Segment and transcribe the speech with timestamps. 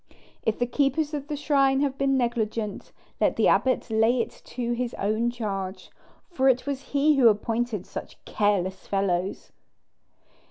[0.41, 4.71] If the keepers of the shrine have been negligent, let the abbot lay it to
[4.71, 5.91] his own charge,
[6.31, 9.51] for it was he who appointed such careless fellows."